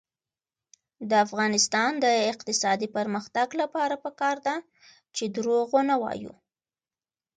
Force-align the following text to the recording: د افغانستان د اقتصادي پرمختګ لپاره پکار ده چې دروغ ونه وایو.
د 1.09 1.11
افغانستان 1.25 1.91
د 2.03 2.05
اقتصادي 2.31 2.87
پرمختګ 2.97 3.47
لپاره 3.61 3.95
پکار 4.05 4.35
ده 4.47 4.55
چې 5.15 5.23
دروغ 5.35 5.65
ونه 5.75 5.95
وایو. 6.03 6.33